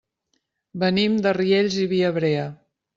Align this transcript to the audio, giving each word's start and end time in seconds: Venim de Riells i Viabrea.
Venim 0.85 1.21
de 1.27 1.37
Riells 1.39 1.79
i 1.85 1.87
Viabrea. 1.95 2.53